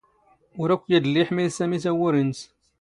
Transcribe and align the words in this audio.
ⵓⵔ 0.61 0.69
ⴰⴽⴽⵯ 0.75 0.89
ⵢⴰⴷⵍⵍⵉ 1.07 1.21
ⵉⵃⵎⵉⵍ 1.47 1.51
ⵙⴰⵎⵉ 1.79 1.79
ⵜⴰⵡⵓⵔⵉ 1.83 2.19
ⵏⵏⵙ. 2.23 2.39